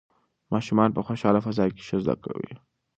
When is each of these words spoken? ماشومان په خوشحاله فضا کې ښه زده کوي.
ماشومان 0.53 0.89
په 0.95 1.01
خوشحاله 1.07 1.39
فضا 1.45 1.65
کې 1.75 1.81
ښه 1.87 1.97
زده 2.03 2.15
کوي. 2.23 2.53